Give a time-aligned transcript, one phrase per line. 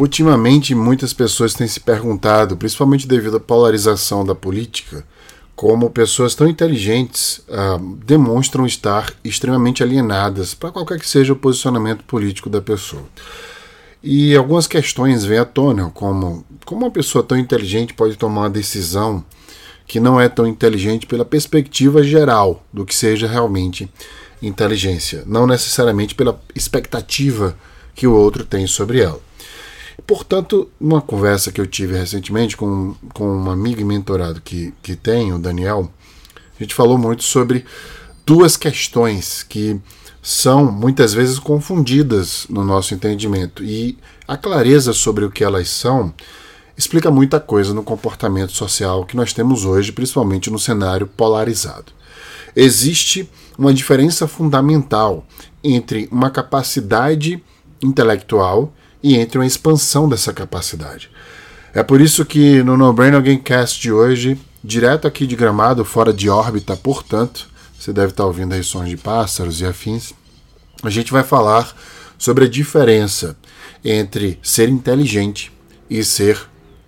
[0.00, 5.04] Ultimamente, muitas pessoas têm se perguntado, principalmente devido à polarização da política,
[5.54, 12.02] como pessoas tão inteligentes uh, demonstram estar extremamente alienadas para qualquer que seja o posicionamento
[12.04, 13.04] político da pessoa.
[14.02, 18.50] E algumas questões vêm à tona, como como uma pessoa tão inteligente pode tomar uma
[18.50, 19.22] decisão
[19.86, 23.86] que não é tão inteligente pela perspectiva geral do que seja realmente
[24.40, 27.54] inteligência, não necessariamente pela expectativa
[27.94, 29.28] que o outro tem sobre ela.
[30.06, 34.96] Portanto, numa conversa que eu tive recentemente com, com um amigo e mentorado que, que
[34.96, 35.90] tem, o Daniel,
[36.58, 37.64] a gente falou muito sobre
[38.26, 39.80] duas questões que
[40.22, 43.64] são muitas vezes confundidas no nosso entendimento.
[43.64, 46.12] E a clareza sobre o que elas são
[46.76, 51.92] explica muita coisa no comportamento social que nós temos hoje, principalmente no cenário polarizado.
[52.54, 55.26] Existe uma diferença fundamental
[55.62, 57.42] entre uma capacidade
[57.82, 61.10] intelectual e entre uma expansão dessa capacidade.
[61.72, 65.84] É por isso que no No Brain Alguém Cast de hoje, direto aqui de Gramado,
[65.84, 70.12] fora de órbita, portanto, você deve estar ouvindo aí sons de pássaros e afins,
[70.82, 71.74] a gente vai falar
[72.18, 73.36] sobre a diferença
[73.84, 75.52] entre ser inteligente
[75.88, 76.38] e ser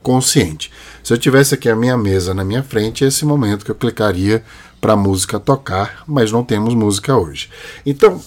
[0.02, 0.70] consciente.
[1.02, 3.74] Se eu tivesse aqui a minha mesa na minha frente, é esse momento que eu
[3.74, 4.44] clicaria
[4.80, 7.48] para a música tocar, mas não temos música hoje.
[7.86, 8.20] Então,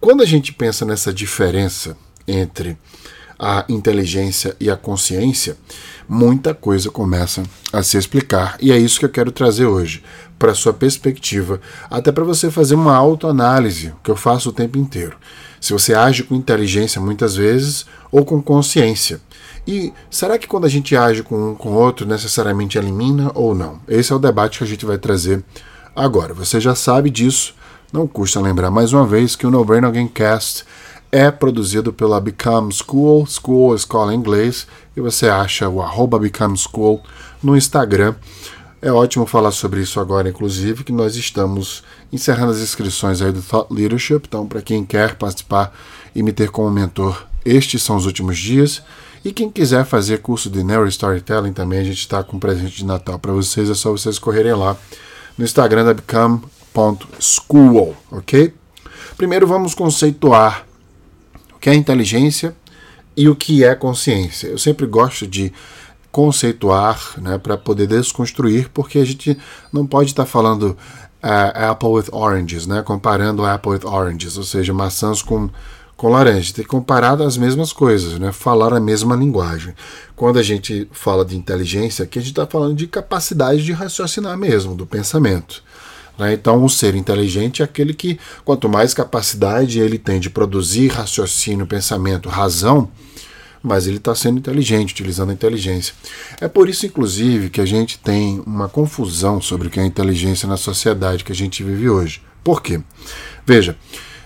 [0.00, 2.76] quando a gente pensa nessa diferença entre
[3.38, 5.56] a inteligência e a consciência,
[6.08, 8.56] muita coisa começa a se explicar.
[8.60, 10.02] E é isso que eu quero trazer hoje,
[10.38, 15.16] para sua perspectiva, até para você fazer uma autoanálise, que eu faço o tempo inteiro.
[15.60, 19.20] Se você age com inteligência muitas vezes ou com consciência.
[19.66, 23.54] E será que quando a gente age com um com o outro necessariamente elimina ou
[23.54, 23.80] não?
[23.86, 25.44] Esse é o debate que a gente vai trazer
[25.94, 26.32] agora.
[26.32, 27.54] Você já sabe disso,
[27.92, 30.64] não custa lembrar mais uma vez que o No Brain Again Cast
[31.10, 36.56] é produzido pela Become School, School Escola em Inglês, e você acha o arroba Become
[36.56, 37.02] School
[37.42, 38.14] no Instagram.
[38.80, 43.42] É ótimo falar sobre isso agora, inclusive, que nós estamos encerrando as inscrições aí do
[43.42, 45.74] Thought Leadership, então para quem quer participar
[46.14, 48.82] e me ter como mentor, estes são os últimos dias.
[49.24, 52.76] E quem quiser fazer curso de Neuro Storytelling também, a gente está com um presente
[52.76, 54.76] de Natal para vocês, é só vocês correrem lá
[55.36, 58.54] no Instagram da Become.school, ok?
[59.16, 60.67] Primeiro vamos conceituar
[61.58, 62.54] o que é inteligência
[63.16, 64.46] e o que é consciência.
[64.46, 65.52] Eu sempre gosto de
[66.12, 69.36] conceituar né, para poder desconstruir, porque a gente
[69.72, 70.76] não pode estar tá falando
[71.20, 75.50] uh, apple with oranges, né, comparando apple with oranges, ou seja, maçãs com,
[75.96, 76.54] com laranja.
[76.54, 79.74] Tem que comparar as mesmas coisas, né, falar a mesma linguagem.
[80.14, 84.38] Quando a gente fala de inteligência, aqui a gente está falando de capacidade de raciocinar
[84.38, 85.64] mesmo, do pensamento.
[86.18, 86.34] Né?
[86.34, 91.66] Então, um ser inteligente é aquele que, quanto mais capacidade ele tem de produzir raciocínio,
[91.66, 92.90] pensamento, razão,
[93.62, 95.94] mas ele está sendo inteligente, utilizando a inteligência.
[96.40, 100.48] É por isso, inclusive, que a gente tem uma confusão sobre o que é inteligência
[100.48, 102.22] na sociedade que a gente vive hoje.
[102.42, 102.80] Por quê?
[103.44, 103.76] Veja,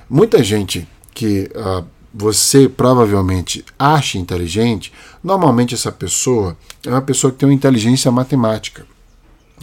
[0.08, 4.92] muita gente que uh, você provavelmente acha inteligente,
[5.24, 8.84] normalmente essa pessoa é uma pessoa que tem uma inteligência matemática.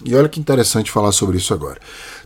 [0.03, 1.79] E olha que interessante falar sobre isso agora.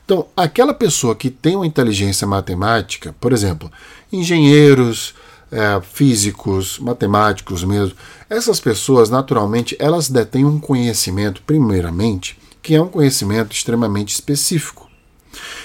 [0.05, 3.71] Então, aquela pessoa que tem uma inteligência matemática, por exemplo,
[4.11, 5.15] engenheiros,
[5.51, 7.95] é, físicos, matemáticos mesmo,
[8.29, 14.89] essas pessoas, naturalmente, elas detêm um conhecimento, primeiramente, que é um conhecimento extremamente específico.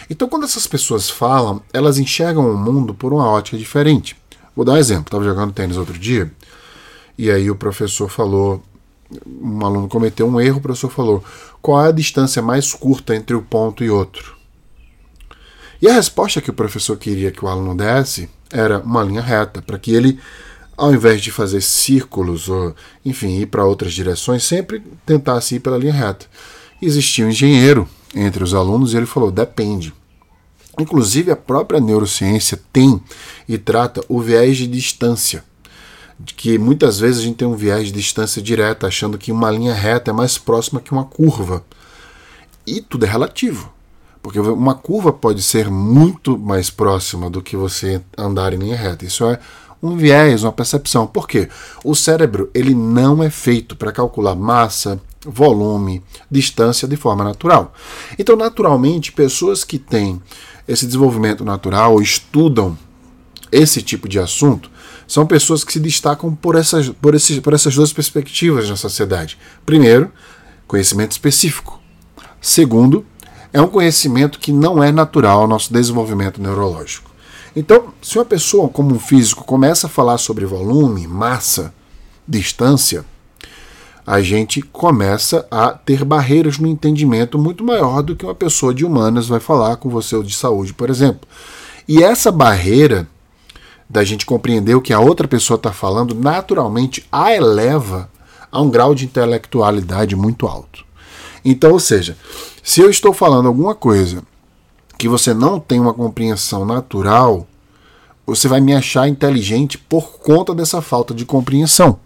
[0.09, 4.16] Então, quando essas pessoas falam, elas enxergam o mundo por uma ótica diferente.
[4.55, 5.05] Vou dar um exemplo.
[5.06, 6.32] Estava jogando tênis outro dia,
[7.16, 8.62] e aí o professor falou
[9.26, 11.24] um aluno cometeu um erro, o professor falou:
[11.62, 14.36] qual é a distância mais curta entre o ponto e outro?
[15.80, 19.62] E a resposta que o professor queria que o aluno desse era uma linha reta,
[19.62, 20.19] para que ele,
[20.76, 22.74] ao invés de fazer círculos ou,
[23.04, 26.26] enfim, ir para outras direções, sempre tentasse ir pela linha reta.
[26.82, 29.94] Existia um engenheiro entre os alunos e ele falou: depende.
[30.78, 33.00] Inclusive, a própria neurociência tem
[33.48, 35.44] e trata o viés de distância
[36.24, 39.75] que muitas vezes a gente tem um viés de distância direta, achando que uma linha
[39.75, 41.64] reta é mais próxima que uma curva.
[42.66, 43.72] E tudo é relativo.
[44.22, 49.04] Porque uma curva pode ser muito mais próxima do que você andar em linha reta.
[49.04, 49.38] Isso é
[49.82, 51.06] um viés, uma percepção.
[51.06, 51.48] Por quê?
[51.84, 57.72] O cérebro ele não é feito para calcular massa, volume, distância de forma natural.
[58.19, 60.20] Então, naturalmente, pessoas que têm
[60.66, 62.76] esse desenvolvimento natural, estudam
[63.50, 64.70] esse tipo de assunto,
[65.08, 69.38] são pessoas que se destacam por essas, por, esses, por essas duas perspectivas na sociedade.
[69.64, 70.12] Primeiro,
[70.66, 71.81] conhecimento específico.
[72.43, 73.05] Segundo,
[73.50, 77.10] é um conhecimento que não é natural ao nosso desenvolvimento neurológico.
[77.56, 81.72] Então, se uma pessoa, como um físico, começa a falar sobre volume, massa,
[82.26, 83.02] distância,
[84.06, 88.84] a gente começa a ter barreiras no entendimento muito maior do que uma pessoa de
[88.84, 91.26] humanas vai falar com você ou de saúde, por exemplo.
[91.87, 93.08] E essa barreira
[93.88, 98.11] da gente compreender o que a outra pessoa está falando, naturalmente a eleva
[98.50, 100.85] a um grau de intelectualidade muito alto.
[101.44, 102.17] Então, ou seja,
[102.62, 104.23] se eu estou falando alguma coisa
[104.99, 107.46] que você não tem uma compreensão natural,
[108.26, 111.99] você vai me achar inteligente por conta dessa falta de compreensão.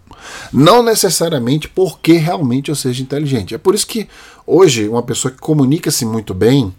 [0.53, 3.53] Não necessariamente porque realmente eu seja inteligente.
[3.53, 4.07] É por isso que
[4.47, 6.73] hoje uma pessoa que comunica-se muito bem,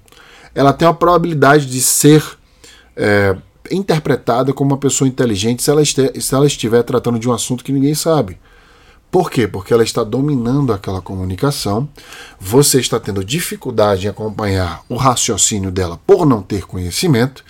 [0.55, 2.25] ela tem a probabilidade de ser
[2.97, 3.37] é,
[3.70, 7.72] interpretada como uma pessoa inteligente se ela, se ela estiver tratando de um assunto que
[7.72, 8.38] ninguém sabe.
[9.11, 9.46] Por quê?
[9.46, 11.88] Porque ela está dominando aquela comunicação,
[12.40, 17.44] você está tendo dificuldade em acompanhar o raciocínio dela por não ter conhecimento,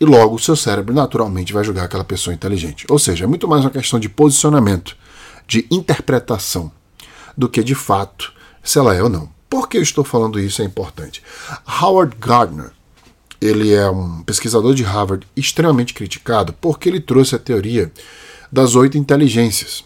[0.00, 2.86] e logo o seu cérebro naturalmente vai julgar aquela pessoa inteligente.
[2.88, 4.96] Ou seja, é muito mais uma questão de posicionamento,
[5.46, 6.72] de interpretação,
[7.36, 8.32] do que de fato
[8.64, 9.28] se ela é ou não.
[9.50, 11.22] Por que eu estou falando isso é importante?
[11.82, 12.72] Howard Gardner,
[13.42, 17.90] ele é um pesquisador de Harvard extremamente criticado porque ele trouxe a teoria
[18.50, 19.84] das oito inteligências.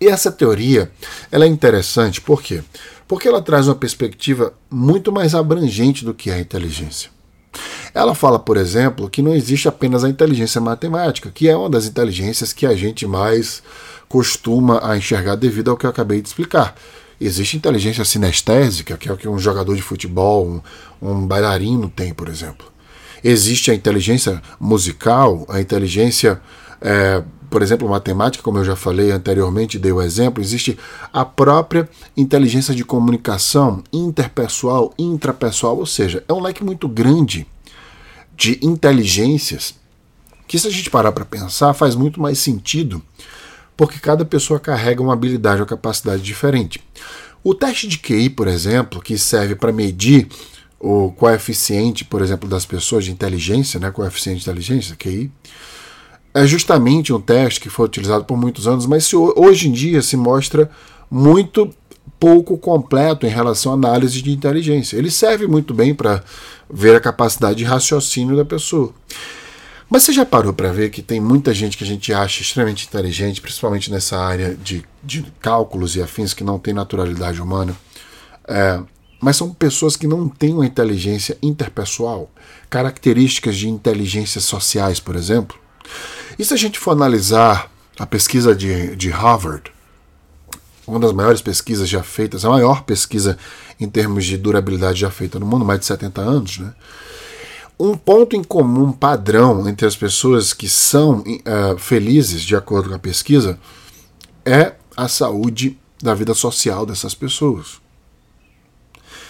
[0.00, 0.90] E essa teoria
[1.30, 2.62] ela é interessante por quê?
[3.06, 7.10] Porque ela traz uma perspectiva muito mais abrangente do que a inteligência.
[7.92, 11.86] Ela fala, por exemplo, que não existe apenas a inteligência matemática, que é uma das
[11.86, 13.62] inteligências que a gente mais
[14.08, 16.74] costuma a enxergar devido ao que eu acabei de explicar.
[17.24, 20.60] Existe inteligência sinestésica, que é o que um jogador de futebol, um,
[21.00, 22.66] um bailarino tem, por exemplo.
[23.22, 26.40] Existe a inteligência musical, a inteligência
[26.80, 27.22] é,
[27.52, 30.78] por exemplo, matemática, como eu já falei anteriormente, dei o exemplo, existe
[31.12, 31.86] a própria
[32.16, 37.46] inteligência de comunicação interpessoal, intrapessoal, ou seja, é um leque muito grande
[38.34, 39.74] de inteligências
[40.48, 43.02] que, se a gente parar para pensar, faz muito mais sentido,
[43.76, 46.82] porque cada pessoa carrega uma habilidade ou capacidade diferente.
[47.44, 50.28] O teste de QI, por exemplo, que serve para medir
[50.78, 55.30] o coeficiente, por exemplo, das pessoas de inteligência, né, coeficiente de inteligência, QI,
[56.34, 60.00] é justamente um teste que foi utilizado por muitos anos, mas se, hoje em dia
[60.02, 60.70] se mostra
[61.10, 61.70] muito
[62.18, 64.96] pouco completo em relação à análise de inteligência.
[64.96, 66.22] Ele serve muito bem para
[66.72, 68.94] ver a capacidade de raciocínio da pessoa.
[69.92, 72.86] Mas você já parou para ver que tem muita gente que a gente acha extremamente
[72.86, 77.76] inteligente, principalmente nessa área de, de cálculos e afins que não tem naturalidade humana?
[78.48, 78.80] É,
[79.20, 82.30] mas são pessoas que não têm uma inteligência interpessoal,
[82.70, 85.58] características de inteligências sociais, por exemplo.
[86.38, 89.70] E se a gente for analisar a pesquisa de, de Harvard,
[90.86, 93.36] uma das maiores pesquisas já feitas, a maior pesquisa
[93.78, 96.72] em termos de durabilidade já feita no mundo, mais de 70 anos, né?
[97.78, 102.94] Um ponto em comum padrão entre as pessoas que são uh, felizes, de acordo com
[102.94, 103.58] a pesquisa,
[104.44, 107.80] é a saúde da vida social dessas pessoas.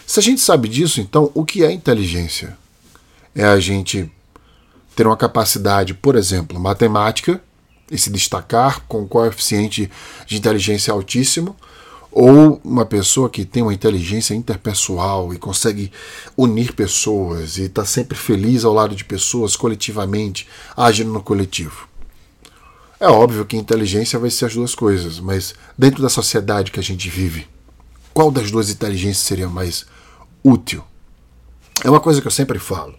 [0.07, 2.57] Se a gente sabe disso, então, o que é inteligência?
[3.35, 4.11] É a gente
[4.95, 7.41] ter uma capacidade, por exemplo, matemática
[7.91, 9.91] e se destacar com um coeficiente
[10.27, 11.57] de inteligência altíssimo,
[12.13, 15.91] ou uma pessoa que tem uma inteligência interpessoal e consegue
[16.37, 21.89] unir pessoas e está sempre feliz ao lado de pessoas coletivamente, agindo no coletivo.
[23.01, 26.83] É óbvio que inteligência vai ser as duas coisas, mas dentro da sociedade que a
[26.83, 27.49] gente vive,
[28.13, 29.87] qual das duas inteligências seria mais
[30.45, 30.85] útil?
[31.83, 32.95] É uma coisa que eu sempre falo.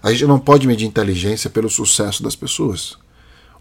[0.00, 2.96] A gente não pode medir inteligência pelo sucesso das pessoas.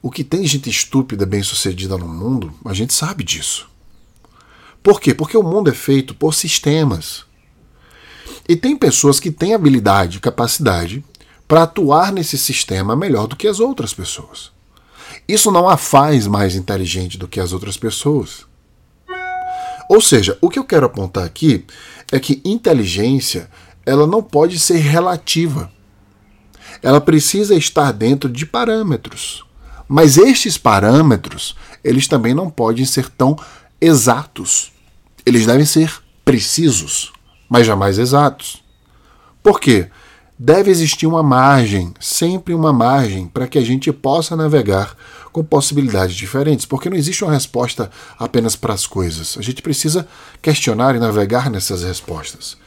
[0.04, 3.68] O que tem gente estúpida bem sucedida no mundo, a gente sabe disso.
[4.82, 5.14] Por quê?
[5.14, 7.26] Porque o mundo é feito por sistemas.
[8.48, 11.04] E tem pessoas que têm habilidade, capacidade
[11.48, 14.52] para atuar nesse sistema melhor do que as outras pessoas.
[15.28, 18.46] Isso não a faz mais inteligente do que as outras pessoas.
[19.90, 21.66] Ou seja, o que eu quero apontar aqui
[22.12, 23.50] é que inteligência
[23.86, 25.72] ela não pode ser relativa
[26.82, 29.44] ela precisa estar dentro de parâmetros.
[29.88, 33.38] Mas estes parâmetros, eles também não podem ser tão
[33.80, 34.72] exatos.
[35.26, 35.92] Eles devem ser
[36.24, 37.12] precisos,
[37.50, 38.64] mas jamais exatos.
[39.42, 39.90] Por quê?
[40.40, 44.96] Deve existir uma margem, sempre uma margem, para que a gente possa navegar
[45.32, 49.36] com possibilidades diferentes, porque não existe uma resposta apenas para as coisas.
[49.38, 50.08] A gente precisa
[50.42, 52.58] questionar e navegar nessas respostas.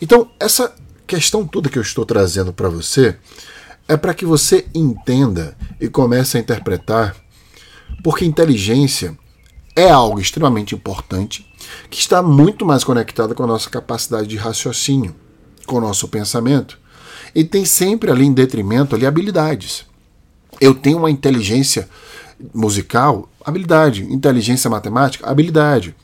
[0.00, 0.72] Então, essa
[1.06, 3.16] questão toda que eu estou trazendo para você
[3.88, 7.16] é para que você entenda e comece a interpretar,
[8.02, 9.16] porque inteligência
[9.78, 11.46] é algo extremamente importante
[11.88, 15.14] que está muito mais conectado com a nossa capacidade de raciocínio,
[15.66, 16.78] com o nosso pensamento,
[17.34, 19.86] e tem sempre ali em detrimento ali habilidades.
[20.60, 21.88] Eu tenho uma inteligência
[22.54, 24.04] musical habilidade.
[24.04, 25.94] Inteligência matemática, habilidade.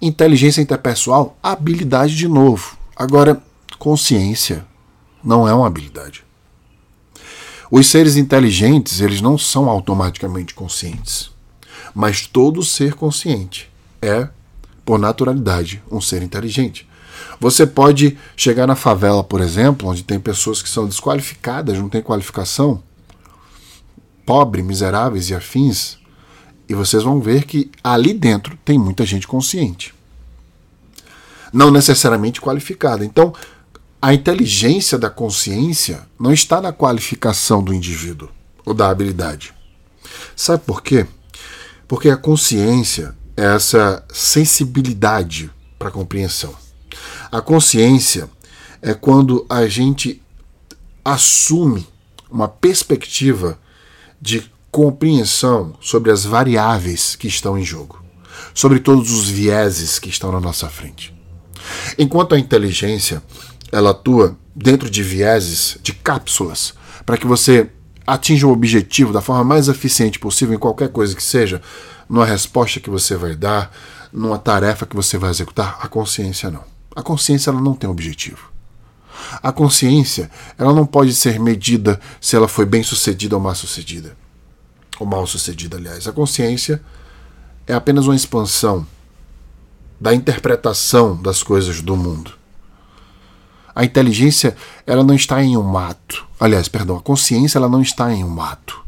[0.00, 2.76] Inteligência interpessoal, habilidade de novo.
[2.94, 3.42] Agora,
[3.78, 4.64] consciência
[5.22, 6.24] não é uma habilidade.
[7.70, 11.33] Os seres inteligentes, eles não são automaticamente conscientes.
[11.94, 13.70] Mas todo ser consciente
[14.02, 14.28] é,
[14.84, 16.86] por naturalidade, um ser inteligente.
[17.40, 22.02] Você pode chegar na favela, por exemplo, onde tem pessoas que são desqualificadas, não têm
[22.02, 22.82] qualificação,
[24.26, 25.98] pobre, miseráveis e afins,
[26.68, 29.94] e vocês vão ver que ali dentro tem muita gente consciente.
[31.52, 33.04] Não necessariamente qualificada.
[33.04, 33.32] Então,
[34.00, 38.28] a inteligência da consciência não está na qualificação do indivíduo
[38.64, 39.54] ou da habilidade.
[40.34, 41.06] Sabe por quê?
[41.86, 46.54] Porque a consciência é essa sensibilidade para compreensão.
[47.30, 48.30] A consciência
[48.80, 50.22] é quando a gente
[51.04, 51.86] assume
[52.30, 53.58] uma perspectiva
[54.20, 58.02] de compreensão sobre as variáveis que estão em jogo,
[58.52, 61.14] sobre todos os vieses que estão na nossa frente.
[61.98, 63.22] Enquanto a inteligência
[63.70, 66.74] ela atua dentro de vieses, de cápsulas,
[67.04, 67.70] para que você
[68.06, 71.60] atinja o objetivo da forma mais eficiente possível em qualquer coisa que seja,
[72.08, 73.70] numa resposta que você vai dar,
[74.12, 76.64] numa tarefa que você vai executar, a consciência não.
[76.94, 78.52] A consciência ela não tem objetivo.
[79.42, 84.16] A consciência ela não pode ser medida se ela foi bem sucedida ou mal sucedida.
[85.00, 86.06] Ou mal sucedida, aliás.
[86.06, 86.80] A consciência
[87.66, 88.86] é apenas uma expansão
[90.00, 92.43] da interpretação das coisas do mundo.
[93.74, 96.26] A inteligência ela não está em um mato.
[96.38, 98.84] Aliás, perdão, a consciência ela não está em um mato.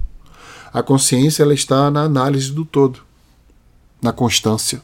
[0.72, 3.00] A consciência ela está na análise do todo,
[4.00, 4.80] na constância.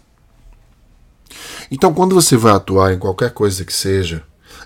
[1.71, 4.23] Então, quando você vai atuar em qualquer coisa que seja,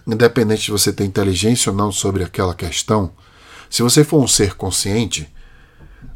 [0.06, 3.10] independente de você ter inteligência ou não sobre aquela questão,
[3.68, 5.28] se você for um ser consciente,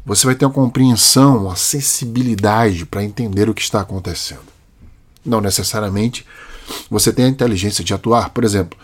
[0.05, 4.51] você vai ter uma compreensão, uma sensibilidade para entender o que está acontecendo.
[5.23, 6.25] Não necessariamente
[6.89, 8.29] você tem a inteligência de atuar.
[8.29, 8.77] Por exemplo,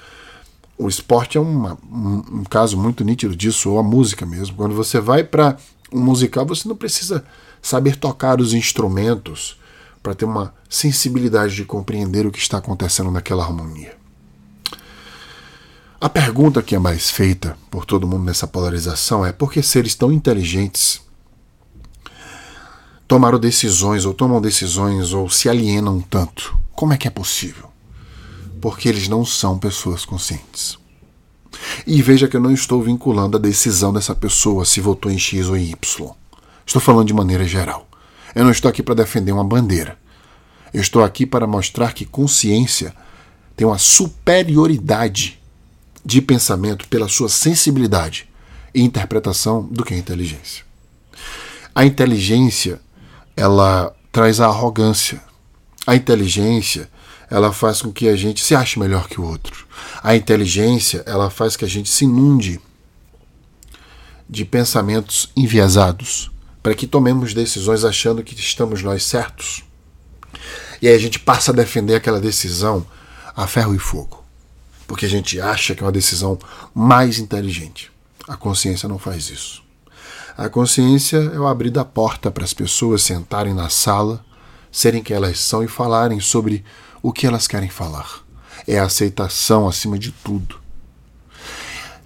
[0.77, 4.55] o esporte é uma, um, um, caso muito nítido disso, ou a música mesmo.
[4.55, 5.57] Quando você vai para
[5.91, 7.25] um musical, você não precisa
[7.61, 9.59] saber tocar os instrumentos
[10.03, 13.97] para ter uma sensibilidade de compreender o que está acontecendo naquela harmonia.
[15.99, 19.95] A pergunta que é mais feita por todo mundo nessa polarização é por que seres
[19.95, 21.01] tão inteligentes
[23.07, 26.55] tomaram decisões ou tomam decisões ou se alienam tanto?
[26.75, 27.67] Como é que é possível?
[28.61, 30.77] Porque eles não são pessoas conscientes.
[31.85, 35.47] E veja que eu não estou vinculando a decisão dessa pessoa se votou em X
[35.47, 36.11] ou em Y.
[36.65, 37.87] Estou falando de maneira geral.
[38.35, 39.97] Eu não estou aqui para defender uma bandeira.
[40.73, 42.93] Eu estou aqui para mostrar que consciência
[43.55, 45.39] tem uma superioridade
[46.05, 48.29] de pensamento pela sua sensibilidade
[48.73, 50.63] e interpretação do que a inteligência.
[51.73, 52.79] A inteligência,
[53.35, 55.21] ela traz a arrogância.
[55.85, 56.89] A inteligência,
[57.29, 59.67] ela faz com que a gente se ache melhor que o outro.
[60.01, 62.59] A inteligência, ela faz que a gente se inunde
[64.29, 66.31] de pensamentos enviesados
[66.61, 69.63] para que tomemos decisões achando que estamos nós certos.
[70.81, 72.85] E aí a gente passa a defender aquela decisão
[73.35, 74.23] a ferro e fogo,
[74.85, 76.37] porque a gente acha que é uma decisão
[76.73, 77.91] mais inteligente.
[78.27, 79.63] A consciência não faz isso.
[80.37, 84.23] A consciência é o abrir da porta para as pessoas sentarem na sala,
[84.71, 86.63] serem quem elas são e falarem sobre
[87.07, 88.21] o que elas querem falar.
[88.67, 90.59] É a aceitação acima de tudo.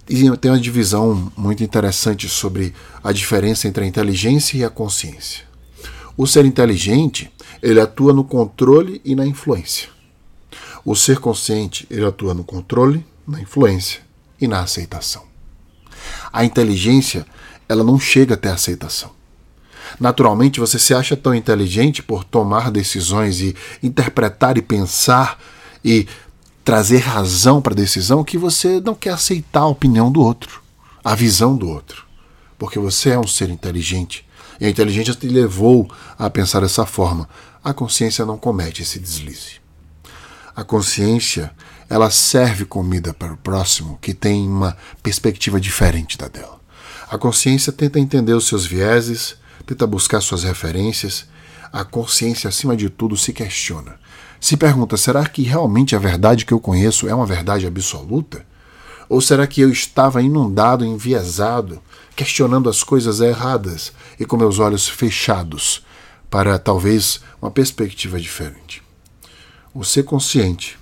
[0.08, 5.44] E tem uma divisão muito interessante sobre a diferença entre a inteligência e a consciência.
[6.16, 9.88] O ser inteligente, ele atua no controle e na influência.
[10.84, 14.02] O ser consciente, ele atua no controle, na influência
[14.40, 15.24] e na aceitação.
[16.32, 17.26] A inteligência,
[17.68, 19.10] ela não chega até a aceitação.
[19.98, 25.38] Naturalmente, você se acha tão inteligente por tomar decisões e interpretar e pensar
[25.84, 26.06] e
[26.64, 30.62] trazer razão para a decisão que você não quer aceitar a opinião do outro,
[31.02, 32.04] a visão do outro.
[32.58, 34.24] Porque você é um ser inteligente.
[34.60, 37.28] E a inteligência te levou a pensar dessa forma.
[37.64, 39.60] A consciência não comete esse deslize.
[40.54, 41.50] A consciência,
[41.88, 46.60] ela serve comida para o próximo que tem uma perspectiva diferente da dela.
[47.10, 51.26] A consciência tenta entender os seus vieses, tenta buscar suas referências.
[51.72, 54.02] A consciência, acima de tudo, se questiona
[54.42, 58.44] se pergunta: será que realmente a verdade que eu conheço é uma verdade absoluta?
[59.08, 61.80] Ou será que eu estava inundado, enviesado,
[62.16, 65.84] questionando as coisas erradas e com meus olhos fechados
[66.28, 68.82] para talvez uma perspectiva diferente?
[69.72, 70.76] O ser consciente,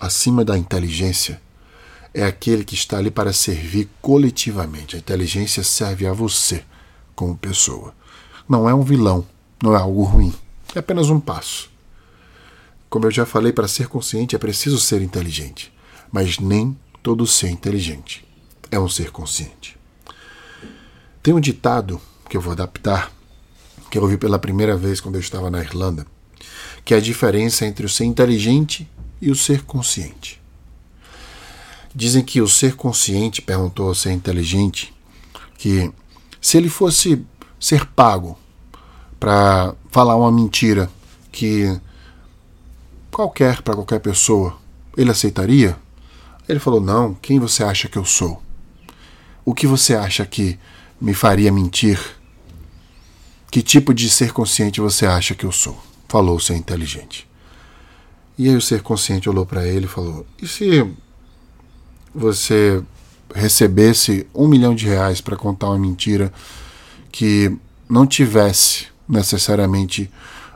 [0.00, 1.40] acima da inteligência,
[2.12, 4.96] é aquele que está ali para servir coletivamente.
[4.96, 6.64] A inteligência serve a você
[7.14, 7.94] como pessoa.
[8.48, 9.26] Não é um vilão,
[9.62, 10.32] não é algo ruim.
[10.74, 11.70] É apenas um passo.
[12.88, 15.72] Como eu já falei, para ser consciente é preciso ser inteligente.
[16.12, 18.26] Mas nem todo ser inteligente
[18.70, 19.76] é um ser consciente.
[21.22, 23.10] Tem um ditado que eu vou adaptar,
[23.90, 26.06] que eu ouvi pela primeira vez quando eu estava na Irlanda,
[26.84, 28.88] que é a diferença entre o ser inteligente
[29.20, 30.40] e o ser consciente.
[31.94, 34.94] Dizem que o ser consciente perguntou ao ser inteligente
[35.56, 35.90] que
[36.40, 37.24] se ele fosse
[37.58, 38.38] ser pago
[39.18, 40.90] para falar uma mentira
[41.32, 41.80] que
[43.10, 44.56] qualquer para qualquer pessoa,
[44.96, 45.76] ele aceitaria?
[46.48, 48.42] Ele falou: "Não, quem você acha que eu sou?
[49.44, 50.58] O que você acha que
[51.00, 51.98] me faria mentir?
[53.50, 57.28] Que tipo de ser consciente você acha que eu sou?" Falou o ser inteligente.
[58.38, 60.86] E aí o ser consciente olhou para ele e falou: "E se
[62.14, 62.82] você
[63.34, 66.32] recebesse um milhão de reais para contar uma mentira
[67.16, 67.50] que
[67.88, 70.10] não tivesse necessariamente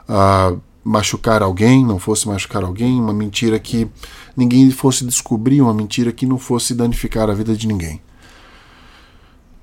[0.07, 3.89] uh, machucar alguém, não fosse machucar alguém, uma mentira que
[4.37, 8.03] ninguém fosse descobrir, uma mentira que não fosse danificar a vida de ninguém.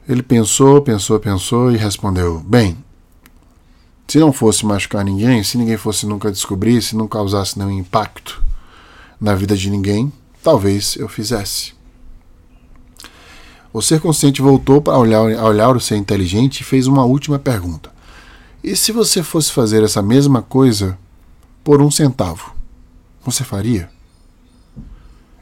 [0.10, 2.76] Ele pensou, pensou, pensou e respondeu: Bem,
[4.08, 8.44] se não fosse machucar ninguém, se ninguém fosse nunca descobrir, se não causasse nenhum impacto
[9.22, 10.12] na vida de ninguém,
[10.42, 11.77] talvez eu fizesse.
[13.78, 17.94] O ser consciente voltou para olhar, olhar o ser inteligente e fez uma última pergunta.
[18.64, 20.98] E se você fosse fazer essa mesma coisa
[21.64, 22.56] por um centavo,
[23.24, 23.88] você faria?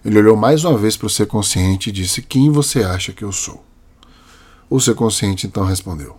[0.04, 3.24] Ele olhou mais uma vez para o ser consciente e disse: Quem você acha que
[3.24, 3.64] eu sou?
[4.70, 6.18] O ser consciente então respondeu: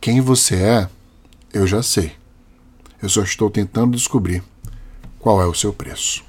[0.00, 0.88] Quem você é,
[1.54, 2.14] eu já sei.
[3.00, 4.42] Eu só estou tentando descobrir
[5.20, 6.24] qual é o seu preço.